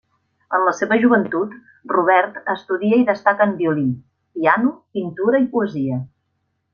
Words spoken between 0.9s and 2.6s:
joventut, Robert